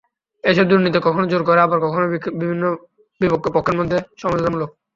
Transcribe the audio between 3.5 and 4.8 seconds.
পক্ষের মধ্যে সমঝোতামূলক।